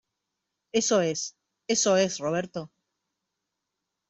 eso 0.71 1.01
es. 1.01 1.35
eso 1.67 1.95
es, 1.95 2.17
Roberto. 2.17 2.71